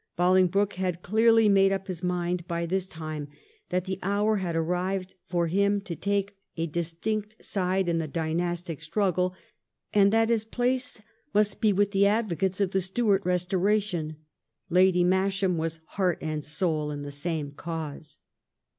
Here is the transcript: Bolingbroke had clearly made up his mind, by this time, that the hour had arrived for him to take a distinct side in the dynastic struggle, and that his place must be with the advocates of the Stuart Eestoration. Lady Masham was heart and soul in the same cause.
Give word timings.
Bolingbroke 0.15 0.73
had 0.77 1.03
clearly 1.03 1.47
made 1.47 1.71
up 1.71 1.85
his 1.85 2.01
mind, 2.01 2.47
by 2.47 2.65
this 2.65 2.87
time, 2.87 3.27
that 3.69 3.85
the 3.85 3.99
hour 4.01 4.37
had 4.37 4.55
arrived 4.55 5.13
for 5.27 5.45
him 5.45 5.79
to 5.81 5.95
take 5.95 6.35
a 6.57 6.65
distinct 6.65 7.45
side 7.45 7.87
in 7.87 7.99
the 7.99 8.07
dynastic 8.07 8.81
struggle, 8.81 9.35
and 9.93 10.11
that 10.11 10.29
his 10.29 10.43
place 10.43 11.03
must 11.35 11.61
be 11.61 11.71
with 11.71 11.91
the 11.91 12.07
advocates 12.07 12.59
of 12.59 12.71
the 12.71 12.81
Stuart 12.81 13.25
Eestoration. 13.25 14.15
Lady 14.71 15.03
Masham 15.03 15.59
was 15.59 15.81
heart 15.85 16.17
and 16.19 16.43
soul 16.43 16.89
in 16.89 17.03
the 17.03 17.11
same 17.11 17.51
cause. 17.51 18.17